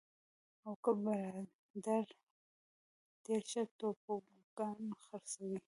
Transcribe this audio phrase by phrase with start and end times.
[0.67, 2.09] اوک برادرز
[3.25, 5.59] ډېر ښه توبوګان خرڅوي.